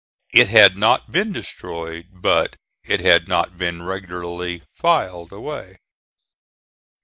[0.33, 5.77] It had not been destroyed, but it had not been regularly filed away.